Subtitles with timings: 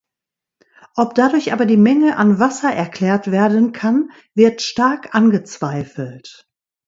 [0.95, 6.47] Ob dadurch aber die Menge an Wasser erklärt werden kann, wird stark angezweifelt.